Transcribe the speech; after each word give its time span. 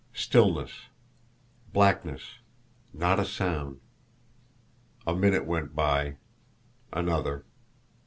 Stillness! 0.15 0.85
Blackness! 1.73 2.39
Not 2.91 3.19
a 3.19 3.23
sound! 3.23 3.81
A 5.05 5.13
minute 5.15 5.45
went 5.45 5.75
by 5.75 6.15
another. 6.91 7.45